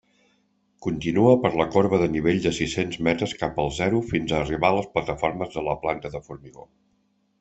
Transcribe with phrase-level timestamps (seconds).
[0.85, 4.73] Continua per la corba de nivell de sis-cents metres cap al zero fins a arribar
[4.73, 6.67] a les plataformes de la planta de formigó.